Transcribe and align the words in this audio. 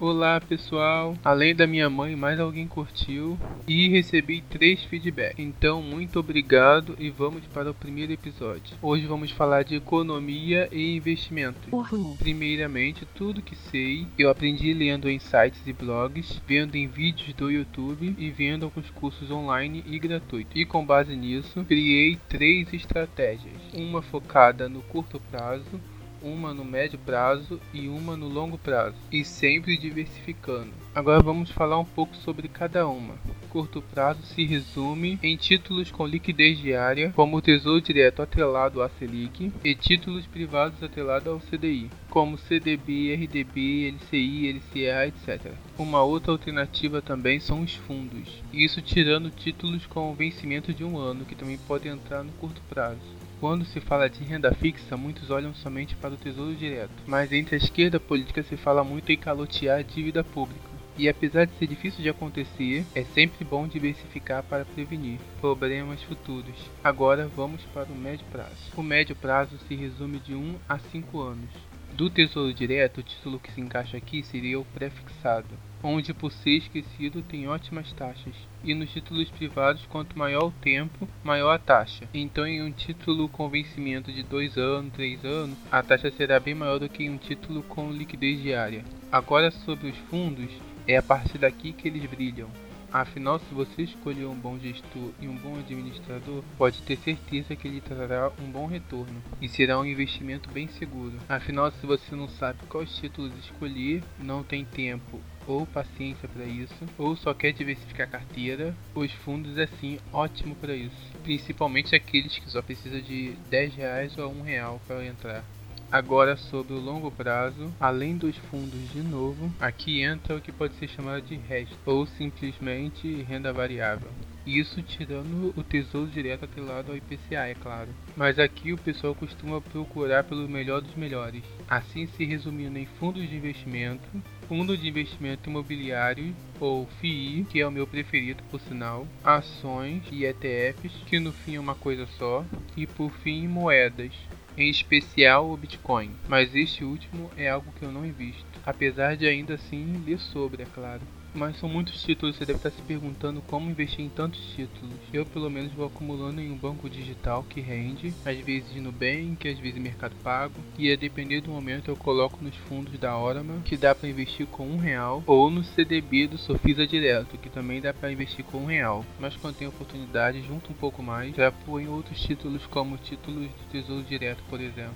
Olá 0.00 0.40
pessoal, 0.40 1.16
além 1.24 1.54
da 1.54 1.68
minha 1.68 1.88
mãe, 1.88 2.16
mais 2.16 2.40
alguém 2.40 2.66
curtiu 2.66 3.38
e 3.66 3.88
recebi 3.88 4.40
três 4.40 4.82
feedbacks. 4.82 5.38
Então, 5.38 5.80
muito 5.80 6.18
obrigado 6.18 6.96
e 6.98 7.10
vamos 7.10 7.46
para 7.46 7.70
o 7.70 7.74
primeiro 7.74 8.12
episódio. 8.12 8.76
Hoje 8.82 9.06
vamos 9.06 9.30
falar 9.30 9.62
de 9.62 9.76
economia 9.76 10.68
e 10.72 10.96
investimentos. 10.96 11.72
Uhul. 11.72 12.16
Primeiramente, 12.18 13.06
tudo 13.14 13.40
que 13.40 13.54
sei 13.54 14.04
eu 14.18 14.28
aprendi 14.28 14.74
lendo 14.74 15.08
em 15.08 15.20
sites 15.20 15.64
e 15.64 15.72
blogs, 15.72 16.42
vendo 16.44 16.74
em 16.74 16.88
vídeos 16.88 17.32
do 17.34 17.48
YouTube 17.48 18.16
e 18.18 18.30
vendo 18.30 18.64
alguns 18.64 18.90
cursos 18.90 19.30
online 19.30 19.84
e 19.86 19.96
gratuitos. 20.00 20.56
E 20.56 20.66
com 20.66 20.84
base 20.84 21.14
nisso, 21.14 21.64
criei 21.64 22.18
três 22.28 22.72
estratégias: 22.74 23.54
uma 23.72 24.02
focada 24.02 24.68
no 24.68 24.82
curto 24.82 25.20
prazo, 25.30 25.80
uma 26.24 26.54
no 26.54 26.64
médio 26.64 26.98
prazo 26.98 27.60
e 27.72 27.86
uma 27.86 28.16
no 28.16 28.28
longo 28.28 28.56
prazo, 28.56 28.96
e 29.12 29.24
sempre 29.24 29.76
diversificando. 29.76 30.72
Agora 30.94 31.22
vamos 31.22 31.50
falar 31.50 31.78
um 31.78 31.84
pouco 31.84 32.16
sobre 32.16 32.48
cada 32.48 32.88
uma. 32.88 33.14
Curto 33.50 33.82
prazo 33.82 34.22
se 34.22 34.44
resume 34.44 35.18
em 35.22 35.36
títulos 35.36 35.90
com 35.90 36.06
liquidez 36.06 36.58
diária, 36.58 37.12
como 37.14 37.36
o 37.36 37.42
Tesouro 37.42 37.80
Direto 37.80 38.22
atrelado 38.22 38.82
à 38.82 38.88
Selic, 38.88 39.52
e 39.62 39.74
títulos 39.74 40.26
privados 40.26 40.82
atrelados 40.82 41.28
ao 41.28 41.38
CDI, 41.38 41.90
como 42.10 42.38
CDB, 42.38 43.14
RDB, 43.14 43.94
LCI, 43.96 44.52
LCA, 44.52 45.06
etc. 45.06 45.52
Uma 45.78 46.02
outra 46.02 46.32
alternativa 46.32 47.02
também 47.02 47.38
são 47.38 47.62
os 47.62 47.74
fundos, 47.74 48.42
isso 48.52 48.80
tirando 48.80 49.30
títulos 49.30 49.86
com 49.86 50.14
vencimento 50.14 50.72
de 50.72 50.84
um 50.84 50.96
ano, 50.96 51.24
que 51.24 51.34
também 51.34 51.58
podem 51.58 51.92
entrar 51.92 52.22
no 52.22 52.32
curto 52.32 52.60
prazo. 52.68 53.23
Quando 53.40 53.64
se 53.64 53.80
fala 53.80 54.08
de 54.08 54.24
renda 54.24 54.54
fixa, 54.54 54.96
muitos 54.96 55.30
olham 55.30 55.54
somente 55.54 55.94
para 55.96 56.14
o 56.14 56.16
tesouro 56.16 56.54
direto, 56.54 56.92
mas 57.06 57.32
entre 57.32 57.56
a 57.56 57.58
esquerda 57.58 58.00
política 58.00 58.42
se 58.42 58.56
fala 58.56 58.84
muito 58.84 59.10
em 59.10 59.16
calotear 59.16 59.80
a 59.80 59.82
dívida 59.82 60.24
pública. 60.24 60.74
E 60.96 61.08
apesar 61.08 61.44
de 61.44 61.52
ser 61.58 61.66
difícil 61.66 62.02
de 62.02 62.08
acontecer, 62.08 62.86
é 62.94 63.02
sempre 63.02 63.44
bom 63.44 63.66
diversificar 63.66 64.44
para 64.44 64.64
prevenir 64.64 65.18
problemas 65.40 66.00
futuros. 66.04 66.54
Agora 66.84 67.26
vamos 67.26 67.62
para 67.74 67.92
o 67.92 67.96
médio 67.96 68.24
prazo. 68.30 68.70
O 68.76 68.82
médio 68.82 69.16
prazo 69.16 69.58
se 69.66 69.74
resume 69.74 70.20
de 70.20 70.34
1 70.34 70.54
a 70.68 70.78
5 70.78 71.20
anos. 71.20 71.50
Do 71.92 72.08
Tesouro 72.08 72.54
Direto, 72.54 72.98
o 72.98 73.02
título 73.02 73.40
que 73.40 73.52
se 73.52 73.60
encaixa 73.60 73.96
aqui 73.96 74.22
seria 74.22 74.58
o 74.58 74.64
prefixado, 74.64 75.58
onde 75.84 76.14
por 76.14 76.32
ser 76.32 76.56
esquecido 76.56 77.22
tem 77.22 77.46
ótimas 77.46 77.92
taxas. 77.92 78.34
E 78.64 78.74
nos 78.74 78.90
títulos 78.90 79.30
privados, 79.30 79.84
quanto 79.86 80.18
maior 80.18 80.44
o 80.44 80.50
tempo, 80.50 81.06
maior 81.22 81.50
a 81.50 81.58
taxa. 81.58 82.08
Então, 82.14 82.46
em 82.46 82.62
um 82.62 82.72
título 82.72 83.28
com 83.28 83.50
vencimento 83.50 84.10
de 84.10 84.22
2 84.22 84.56
anos, 84.56 84.92
3 84.94 85.24
anos, 85.24 85.58
a 85.70 85.82
taxa 85.82 86.10
será 86.10 86.40
bem 86.40 86.54
maior 86.54 86.78
do 86.78 86.88
que 86.88 87.04
em 87.04 87.10
um 87.10 87.18
título 87.18 87.62
com 87.64 87.92
liquidez 87.92 88.40
diária. 88.40 88.82
Agora, 89.12 89.50
sobre 89.50 89.88
os 89.88 89.98
fundos, 90.10 90.50
é 90.88 90.96
a 90.96 91.02
partir 91.02 91.36
daqui 91.36 91.72
que 91.72 91.86
eles 91.86 92.08
brilham. 92.08 92.48
Afinal, 92.94 93.40
se 93.40 93.52
você 93.52 93.82
escolher 93.82 94.24
um 94.26 94.36
bom 94.36 94.56
gestor 94.56 95.10
e 95.20 95.26
um 95.26 95.34
bom 95.34 95.58
administrador, 95.58 96.44
pode 96.56 96.80
ter 96.82 96.96
certeza 96.96 97.56
que 97.56 97.66
ele 97.66 97.80
trará 97.80 98.30
um 98.40 98.48
bom 98.48 98.66
retorno 98.66 99.20
e 99.42 99.48
será 99.48 99.80
um 99.80 99.84
investimento 99.84 100.48
bem 100.50 100.68
seguro. 100.68 101.14
Afinal, 101.28 101.72
se 101.72 101.84
você 101.84 102.14
não 102.14 102.28
sabe 102.28 102.60
quais 102.68 102.96
títulos 102.96 103.36
escolher, 103.36 104.00
não 104.16 104.44
tem 104.44 104.64
tempo 104.64 105.20
ou 105.44 105.66
paciência 105.66 106.28
para 106.28 106.44
isso, 106.44 106.84
ou 106.96 107.16
só 107.16 107.34
quer 107.34 107.52
diversificar 107.52 108.06
a 108.06 108.10
carteira, 108.10 108.72
os 108.94 109.10
fundos 109.12 109.58
é 109.58 109.66
sim 109.66 109.98
ótimo 110.12 110.54
para 110.54 110.76
isso. 110.76 111.12
Principalmente 111.24 111.96
aqueles 111.96 112.38
que 112.38 112.48
só 112.48 112.62
precisam 112.62 113.00
de 113.00 113.32
10 113.50 113.74
reais 113.74 114.16
ou 114.16 114.30
1 114.30 114.42
real 114.42 114.80
para 114.86 115.04
entrar. 115.04 115.44
Agora 115.90 116.36
sobre 116.36 116.72
o 116.72 116.80
longo 116.80 117.10
prazo, 117.10 117.72
além 117.78 118.16
dos 118.16 118.36
fundos 118.36 118.90
de 118.92 119.00
novo, 119.00 119.52
aqui 119.60 120.02
entra 120.02 120.36
o 120.36 120.40
que 120.40 120.50
pode 120.50 120.74
ser 120.74 120.88
chamado 120.88 121.22
de 121.22 121.36
resto 121.36 121.76
ou 121.86 122.06
simplesmente 122.06 123.22
renda 123.22 123.52
variável. 123.52 124.10
Isso 124.46 124.82
tirando 124.82 125.54
o 125.56 125.62
tesouro 125.62 126.10
direto 126.10 126.44
atrelado 126.44 126.90
ao 126.90 126.96
IPCA, 126.98 127.46
é 127.46 127.54
claro. 127.54 127.88
Mas 128.14 128.38
aqui 128.38 128.72
o 128.74 128.78
pessoal 128.78 129.14
costuma 129.14 129.60
procurar 129.60 130.24
pelo 130.24 130.46
melhor 130.46 130.82
dos 130.82 130.94
melhores. 130.94 131.42
Assim 131.66 132.06
se 132.08 132.24
resumindo 132.24 132.78
em 132.78 132.84
fundos 132.84 133.26
de 133.26 133.36
investimento, 133.36 134.06
fundo 134.46 134.76
de 134.76 134.86
investimento 134.86 135.48
imobiliário 135.48 136.34
ou 136.60 136.86
FII, 137.00 137.46
que 137.48 137.60
é 137.60 137.66
o 137.66 137.70
meu 137.70 137.86
preferido 137.86 138.42
por 138.50 138.60
sinal, 138.60 139.06
ações 139.22 140.02
e 140.12 140.26
ETFs, 140.26 140.92
que 141.06 141.18
no 141.18 141.32
fim 141.32 141.56
é 141.56 141.60
uma 141.60 141.74
coisa 141.74 142.06
só, 142.18 142.44
e 142.76 142.86
por 142.86 143.10
fim 143.10 143.48
moedas, 143.48 144.12
em 144.56 144.70
especial 144.70 145.50
o 145.50 145.56
Bitcoin, 145.56 146.16
mas 146.28 146.54
este 146.54 146.84
último 146.84 147.30
é 147.36 147.48
algo 147.48 147.72
que 147.72 147.84
eu 147.84 147.92
não 147.92 148.04
invisto, 148.06 148.60
apesar 148.64 149.16
de 149.16 149.26
ainda 149.26 149.54
assim 149.54 149.92
ler 150.04 150.18
sobre, 150.18 150.62
é 150.62 150.66
claro. 150.66 151.02
Mas 151.34 151.58
são 151.58 151.68
muitos 151.68 152.00
títulos, 152.00 152.36
você 152.36 152.46
deve 152.46 152.58
estar 152.58 152.70
se 152.70 152.80
perguntando 152.82 153.42
como 153.42 153.68
investir 153.68 154.04
em 154.04 154.08
tantos 154.08 154.40
títulos. 154.54 154.94
Eu, 155.12 155.26
pelo 155.26 155.50
menos, 155.50 155.72
vou 155.72 155.84
acumulando 155.84 156.40
em 156.40 156.52
um 156.52 156.56
banco 156.56 156.88
digital 156.88 157.42
que 157.42 157.60
rende, 157.60 158.14
às 158.24 158.38
vezes 158.38 158.76
no 158.76 158.84
Nubank, 158.84 159.48
às 159.48 159.58
vezes 159.58 159.80
Mercado 159.80 160.14
Pago, 160.22 160.54
e 160.78 160.92
a 160.92 160.96
depender 160.96 161.40
do 161.40 161.50
momento 161.50 161.90
eu 161.90 161.96
coloco 161.96 162.42
nos 162.42 162.54
fundos 162.68 162.96
da 163.00 163.18
Orama, 163.18 163.60
que 163.64 163.76
dá 163.76 163.92
para 163.94 164.08
investir 164.08 164.46
com 164.46 164.68
um 164.68 164.76
real, 164.76 165.24
ou 165.26 165.50
no 165.50 165.64
CDB 165.64 166.28
do 166.28 166.38
Sofisa 166.38 166.86
Direto, 166.86 167.36
que 167.36 167.50
também 167.50 167.80
dá 167.80 167.92
para 167.92 168.12
investir 168.12 168.44
com 168.44 168.58
um 168.58 168.66
real. 168.66 169.04
Mas 169.18 169.36
quando 169.36 169.56
tem 169.56 169.66
oportunidade, 169.66 170.40
junto 170.42 170.70
um 170.70 170.76
pouco 170.76 171.02
mais, 171.02 171.34
já 171.34 171.50
põe 171.50 171.88
outros 171.88 172.20
títulos 172.20 172.64
como 172.68 172.96
títulos 172.96 173.48
do 173.48 173.64
Tesouro 173.72 174.04
Direto, 174.04 174.44
por 174.48 174.60
exemplo. 174.60 174.94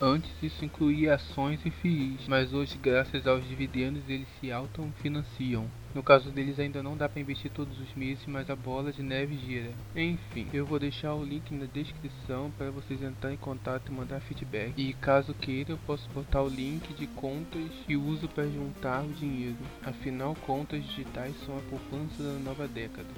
Antes 0.00 0.30
isso 0.42 0.62
incluía 0.62 1.14
ações 1.14 1.58
e 1.64 1.70
FIIs, 1.70 2.28
mas 2.28 2.52
hoje 2.52 2.76
graças 2.76 3.26
aos 3.26 3.48
dividendos 3.48 4.02
eles 4.08 4.28
se 4.38 4.52
autofinanciam. 4.52 5.66
No 5.94 6.02
caso 6.02 6.30
deles 6.30 6.58
ainda 6.58 6.82
não 6.82 6.94
dá 6.94 7.08
para 7.08 7.22
investir 7.22 7.50
todos 7.50 7.80
os 7.80 7.94
meses, 7.94 8.22
mas 8.26 8.50
a 8.50 8.54
bola 8.54 8.92
de 8.92 9.02
neve 9.02 9.38
gira. 9.38 9.70
Enfim, 9.94 10.46
eu 10.52 10.66
vou 10.66 10.78
deixar 10.78 11.14
o 11.14 11.24
link 11.24 11.50
na 11.54 11.64
descrição 11.64 12.52
para 12.58 12.70
vocês 12.70 13.00
entrarem 13.00 13.38
em 13.38 13.40
contato 13.40 13.90
e 13.90 13.94
mandar 13.94 14.20
feedback. 14.20 14.74
E 14.76 14.92
caso 14.92 15.32
queira, 15.32 15.72
eu 15.72 15.78
posso 15.86 16.06
botar 16.10 16.42
o 16.42 16.48
link 16.48 16.92
de 16.92 17.06
contas 17.06 17.70
que 17.86 17.96
uso 17.96 18.28
para 18.28 18.44
juntar 18.44 19.02
o 19.02 19.12
dinheiro. 19.14 19.56
Afinal, 19.82 20.36
contas 20.46 20.84
digitais 20.84 21.34
são 21.46 21.56
a 21.56 21.62
poupança 21.62 22.22
da 22.22 22.38
nova 22.40 22.68
década. 22.68 23.08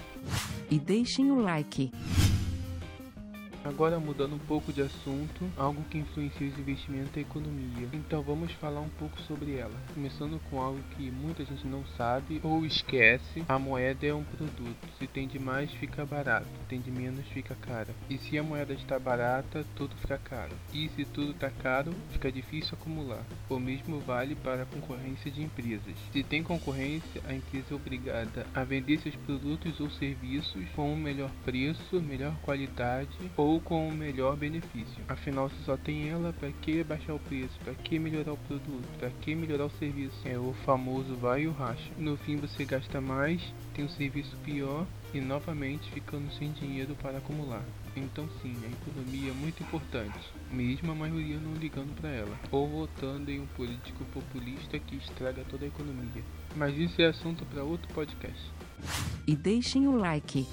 E 0.70 0.78
deixem 0.78 1.32
o 1.32 1.40
like. 1.40 1.90
Agora 3.64 3.98
mudando 3.98 4.34
um 4.34 4.38
pouco 4.38 4.72
de 4.72 4.82
assunto, 4.82 5.50
algo 5.56 5.82
que 5.84 5.98
influencia 5.98 6.46
os 6.46 6.58
investimentos 6.58 7.16
é 7.16 7.18
a 7.18 7.22
economia. 7.22 7.88
Então 7.92 8.22
vamos 8.22 8.52
falar 8.52 8.80
um 8.80 8.88
pouco 8.88 9.20
sobre 9.22 9.56
ela. 9.56 9.74
Começando 9.94 10.40
com 10.48 10.60
algo 10.60 10.80
que 10.96 11.10
muita 11.10 11.44
gente 11.44 11.66
não 11.66 11.84
sabe 11.96 12.40
ou 12.42 12.64
esquece, 12.64 13.44
a 13.48 13.58
moeda 13.58 14.06
é 14.06 14.14
um 14.14 14.24
produto. 14.24 14.88
Se 14.98 15.06
tem 15.06 15.26
de 15.26 15.38
mais, 15.38 15.70
fica 15.72 16.04
barato. 16.06 16.46
Tem 16.68 16.80
de 16.80 16.90
menos, 16.90 17.26
fica 17.28 17.54
cara. 17.56 17.88
E 18.08 18.16
se 18.18 18.38
a 18.38 18.42
moeda 18.42 18.72
está 18.72 18.98
barata, 18.98 19.64
tudo 19.74 19.94
fica 19.96 20.18
caro. 20.18 20.54
E 20.72 20.88
se 20.90 21.04
tudo 21.04 21.32
está 21.32 21.50
caro, 21.50 21.92
fica 22.10 22.30
difícil 22.30 22.76
acumular. 22.80 23.24
O 23.48 23.58
mesmo 23.58 23.98
vale 24.00 24.34
para 24.34 24.62
a 24.62 24.66
concorrência 24.66 25.30
de 25.30 25.42
empresas. 25.42 25.94
Se 26.12 26.22
tem 26.22 26.42
concorrência, 26.42 27.20
a 27.28 27.34
empresa 27.34 27.66
é 27.72 27.74
obrigada 27.74 28.46
a 28.54 28.64
vender 28.64 28.98
seus 29.00 29.16
produtos 29.16 29.80
ou 29.80 29.90
serviços 29.90 30.64
com 30.74 30.92
um 30.92 30.96
melhor 30.96 31.30
preço, 31.44 32.00
melhor 32.00 32.34
qualidade 32.42 33.08
ou 33.36 33.47
com 33.64 33.88
o 33.88 33.92
melhor 33.92 34.36
benefício. 34.36 35.02
Afinal, 35.08 35.48
se 35.48 35.56
só 35.64 35.76
tem 35.76 36.10
ela, 36.10 36.34
para 36.38 36.50
que 36.52 36.84
baixar 36.84 37.14
o 37.14 37.18
preço? 37.18 37.58
Para 37.64 37.74
que 37.74 37.98
melhorar 37.98 38.32
o 38.32 38.36
produto? 38.36 38.86
Para 38.98 39.08
que 39.08 39.34
melhorar 39.34 39.64
o 39.64 39.78
serviço? 39.78 40.16
É 40.24 40.38
o 40.38 40.54
famoso 40.66 41.16
vai 41.16 41.42
e 41.42 41.46
o 41.46 41.52
racha. 41.52 41.90
No 41.96 42.16
fim, 42.18 42.36
você 42.36 42.64
gasta 42.64 43.00
mais, 43.00 43.40
tem 43.74 43.84
um 43.86 43.88
serviço 43.88 44.36
pior 44.44 44.86
e 45.14 45.20
novamente 45.20 45.90
ficando 45.90 46.30
sem 46.34 46.52
dinheiro 46.52 46.94
para 47.00 47.18
acumular. 47.18 47.64
Então 47.96 48.28
sim, 48.42 48.54
a 48.62 48.68
economia 48.68 49.30
é 49.30 49.34
muito 49.34 49.62
importante, 49.62 50.18
mesmo 50.52 50.92
a 50.92 50.94
maioria 50.94 51.36
não 51.38 51.54
ligando 51.54 51.98
para 52.00 52.10
ela, 52.10 52.38
ou 52.50 52.68
votando 52.68 53.30
em 53.30 53.40
um 53.40 53.46
político 53.46 54.04
populista 54.12 54.78
que 54.78 54.96
estraga 54.96 55.42
toda 55.48 55.64
a 55.64 55.68
economia. 55.68 56.22
Mas 56.54 56.76
isso 56.76 57.00
é 57.00 57.06
assunto 57.06 57.44
para 57.46 57.64
outro 57.64 57.92
podcast. 57.94 58.52
E 59.26 59.34
deixem 59.34 59.88
o 59.88 59.96
like 59.96 60.46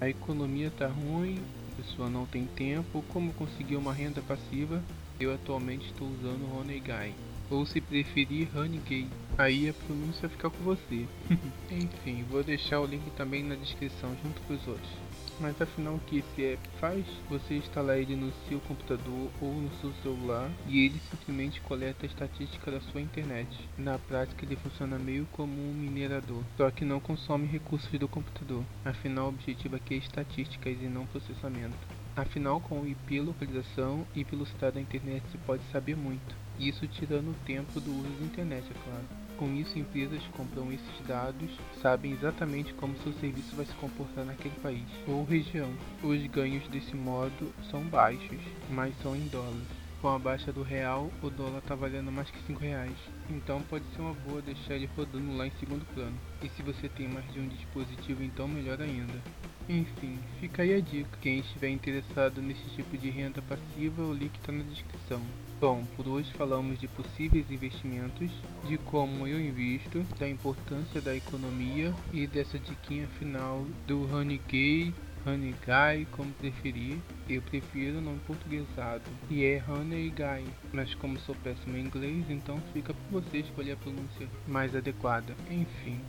a 0.00 0.08
economia 0.08 0.68
está 0.68 0.86
ruim, 0.86 1.38
a 1.72 1.82
pessoa 1.82 2.08
não 2.08 2.24
tem 2.24 2.46
tempo, 2.46 3.02
como 3.08 3.32
conseguir 3.32 3.76
uma 3.76 3.92
renda 3.92 4.22
passiva? 4.22 4.82
Eu 5.18 5.34
atualmente 5.34 5.86
estou 5.86 6.08
usando 6.08 6.56
Honegai. 6.56 7.14
Ou 7.50 7.64
se 7.64 7.80
preferir 7.80 8.48
Honeygay, 8.56 9.08
aí 9.36 9.68
a 9.68 9.72
pronúncia 9.72 10.28
vai 10.28 10.30
ficar 10.30 10.50
com 10.50 10.64
você. 10.64 11.06
Enfim, 11.70 12.24
vou 12.30 12.42
deixar 12.42 12.80
o 12.80 12.86
link 12.86 13.10
também 13.12 13.42
na 13.42 13.54
descrição 13.54 14.14
junto 14.22 14.40
com 14.42 14.54
os 14.54 14.66
outros. 14.66 15.08
Mas 15.40 15.60
afinal 15.60 15.94
o 15.94 16.00
que 16.00 16.18
esse 16.18 16.44
app 16.44 16.68
faz? 16.80 17.06
Você 17.30 17.54
instala 17.56 17.96
ele 17.96 18.16
no 18.16 18.32
seu 18.48 18.60
computador 18.60 19.30
ou 19.40 19.54
no 19.54 19.70
seu 19.80 19.92
celular 20.02 20.50
e 20.66 20.84
ele 20.84 21.00
simplesmente 21.10 21.60
coleta 21.60 22.04
a 22.04 22.08
estatística 22.08 22.70
da 22.70 22.80
sua 22.80 23.00
internet. 23.00 23.48
Na 23.76 23.98
prática 23.98 24.44
ele 24.44 24.56
funciona 24.56 24.98
meio 24.98 25.26
como 25.32 25.52
um 25.52 25.72
minerador, 25.72 26.42
só 26.56 26.70
que 26.70 26.84
não 26.84 26.98
consome 26.98 27.46
recursos 27.46 27.88
do 27.98 28.08
computador. 28.08 28.64
Afinal 28.84 29.26
o 29.26 29.28
objetivo 29.28 29.76
aqui 29.76 29.94
é 29.94 29.98
estatísticas 29.98 30.76
e 30.80 30.86
não 30.86 31.06
processamento. 31.06 31.97
Afinal, 32.18 32.60
com 32.60 32.84
IP 32.84 33.20
localização 33.20 34.04
e 34.12 34.24
velocidade 34.24 34.74
da 34.74 34.80
internet 34.80 35.22
se 35.30 35.38
pode 35.38 35.62
saber 35.70 35.96
muito. 35.96 36.34
Isso 36.58 36.84
tirando 36.88 37.30
o 37.30 37.44
tempo 37.46 37.80
do 37.80 37.92
uso 37.92 38.10
da 38.18 38.24
internet, 38.24 38.66
é 38.68 38.74
claro. 38.74 39.06
Com 39.36 39.54
isso, 39.54 39.78
empresas 39.78 40.20
compram 40.36 40.72
esses 40.72 41.06
dados, 41.06 41.48
sabem 41.80 42.10
exatamente 42.10 42.74
como 42.74 42.98
seu 42.98 43.12
serviço 43.12 43.54
vai 43.54 43.64
se 43.64 43.74
comportar 43.74 44.24
naquele 44.24 44.56
país 44.56 44.88
ou 45.06 45.22
região. 45.22 45.72
Os 46.02 46.26
ganhos 46.26 46.66
desse 46.70 46.96
modo 46.96 47.54
são 47.70 47.84
baixos, 47.84 48.40
mas 48.68 48.92
são 49.00 49.14
em 49.14 49.28
dólares. 49.28 49.87
Com 50.00 50.08
a 50.08 50.18
baixa 50.18 50.52
do 50.52 50.62
real, 50.62 51.10
o 51.20 51.28
dólar 51.28 51.58
está 51.58 51.74
valendo 51.74 52.12
mais 52.12 52.30
que 52.30 52.38
5 52.46 52.60
reais. 52.60 52.96
Então 53.28 53.60
pode 53.62 53.84
ser 53.86 54.00
uma 54.00 54.14
boa 54.14 54.40
deixar 54.40 54.74
ele 54.74 54.88
rodando 54.96 55.36
lá 55.36 55.44
em 55.44 55.52
segundo 55.58 55.84
plano. 55.92 56.16
E 56.40 56.48
se 56.50 56.62
você 56.62 56.88
tem 56.88 57.08
mais 57.08 57.26
de 57.32 57.40
um 57.40 57.48
dispositivo, 57.48 58.22
então 58.22 58.46
melhor 58.46 58.80
ainda. 58.80 59.20
Enfim, 59.68 60.16
fica 60.38 60.62
aí 60.62 60.74
a 60.74 60.80
dica. 60.80 61.18
Quem 61.20 61.40
estiver 61.40 61.68
interessado 61.68 62.40
nesse 62.40 62.64
tipo 62.76 62.96
de 62.96 63.10
renda 63.10 63.42
passiva, 63.42 64.02
o 64.02 64.14
link 64.14 64.34
está 64.36 64.52
na 64.52 64.62
descrição. 64.62 65.20
Bom, 65.60 65.84
por 65.96 66.06
hoje 66.06 66.32
falamos 66.34 66.78
de 66.78 66.86
possíveis 66.86 67.50
investimentos, 67.50 68.30
de 68.68 68.78
como 68.78 69.26
eu 69.26 69.40
invisto, 69.40 70.06
da 70.16 70.28
importância 70.28 71.00
da 71.00 71.16
economia 71.16 71.92
e 72.12 72.28
dessa 72.28 72.56
diquinha 72.56 73.08
final 73.18 73.66
do 73.84 74.08
Honey 74.14 74.40
Gay 74.48 74.94
Honey 75.28 75.54
Guy, 75.64 76.06
como 76.12 76.32
preferir. 76.32 76.98
Eu 77.28 77.42
prefiro 77.42 77.98
o 77.98 78.00
nome 78.00 78.20
portuguesado. 78.26 79.02
E 79.28 79.44
é 79.44 79.62
Honey 79.68 80.10
Guy. 80.10 80.46
Mas 80.72 80.94
como 80.94 81.18
sou 81.20 81.34
péssimo 81.36 81.76
em 81.76 81.84
inglês, 81.84 82.24
então 82.30 82.58
fica 82.72 82.94
por 82.94 83.22
você 83.22 83.38
escolher 83.38 83.72
a 83.72 83.76
pronúncia 83.76 84.28
mais 84.46 84.74
adequada. 84.74 85.34
Enfim, 85.50 86.00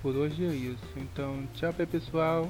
por 0.00 0.14
hoje 0.14 0.44
é 0.44 0.54
isso. 0.54 0.86
Então, 0.96 1.46
tchau 1.54 1.72
pessoal. 1.72 2.48